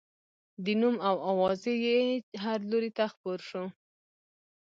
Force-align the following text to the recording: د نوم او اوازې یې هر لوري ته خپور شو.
د 0.63 0.65
نوم 0.81 0.95
او 1.07 1.15
اوازې 1.31 1.73
یې 1.85 1.97
هر 2.43 2.59
لوري 2.71 2.91
ته 2.97 3.05
خپور 3.13 3.39
شو. 3.49 3.63